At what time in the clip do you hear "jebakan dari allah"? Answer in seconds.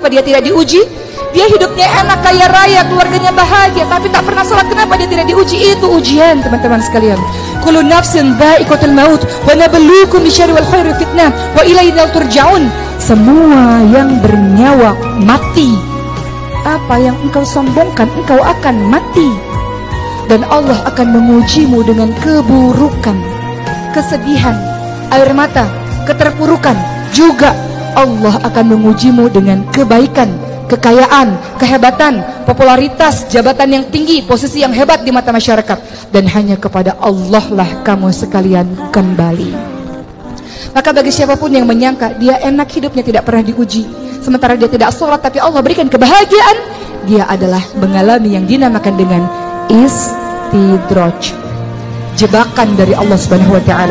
52.14-53.16